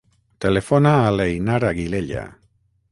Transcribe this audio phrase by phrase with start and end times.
[0.45, 2.27] Telefona a l'Einar Aguilella.